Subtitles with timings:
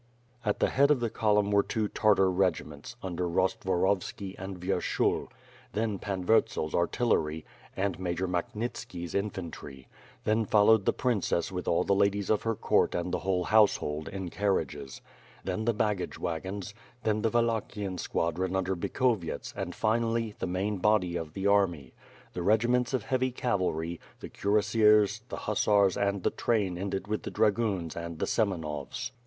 [0.43, 5.27] At the head of the column were two Tartar regiments, under Rostvorovski and Vyershul;
[5.73, 7.45] then Pan Wurtzel's ar tillery,
[7.77, 9.87] and Major Makhnitski's infantry;
[10.23, 13.75] then followed the princess with all the ladies of her court and the whole hous^
[13.75, 15.01] 304 ^^^^^^^^^^^ SWORD, hold, in carriages;
[15.43, 16.73] then the baggage wagons;
[17.03, 21.93] then the Wal lachian squadron under Bikhovyets and, finally, the main body of the army.
[22.33, 27.21] The regiments of heavy cavalry, the cuir assiers, the hussars; and the train ended with
[27.21, 29.11] the dragoons and the Semenovs.